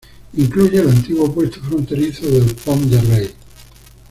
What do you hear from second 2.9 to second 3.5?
Rei.